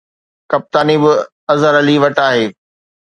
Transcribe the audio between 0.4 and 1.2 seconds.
ڪپتاني به